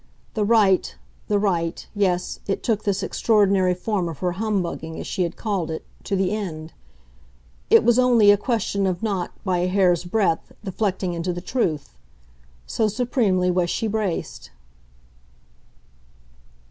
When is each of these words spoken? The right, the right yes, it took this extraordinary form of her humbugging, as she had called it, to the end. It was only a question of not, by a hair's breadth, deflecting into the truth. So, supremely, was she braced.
The 0.33 0.43
right, 0.43 0.95
the 1.27 1.37
right 1.37 1.87
yes, 1.93 2.39
it 2.47 2.63
took 2.63 2.81
this 2.85 3.03
extraordinary 3.03 3.75
form 3.75 4.09
of 4.09 4.17
her 4.17 4.31
humbugging, 4.31 4.99
as 4.99 5.05
she 5.05 5.21
had 5.21 5.35
called 5.35 5.69
it, 5.69 5.85
to 6.05 6.15
the 6.15 6.31
end. 6.35 6.73
It 7.69 7.83
was 7.83 7.99
only 7.99 8.31
a 8.31 8.35
question 8.35 8.87
of 8.87 9.03
not, 9.03 9.31
by 9.43 9.59
a 9.59 9.67
hair's 9.67 10.03
breadth, 10.03 10.53
deflecting 10.63 11.13
into 11.13 11.31
the 11.33 11.39
truth. 11.39 11.95
So, 12.65 12.87
supremely, 12.87 13.51
was 13.51 13.69
she 13.69 13.85
braced. 13.85 14.49